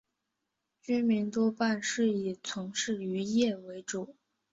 [0.81, 4.15] 居民多半是以从事渔业为主。